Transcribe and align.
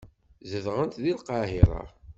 Zedɣent 0.51 0.99
deg 1.03 1.15
Lqahira. 1.17 1.81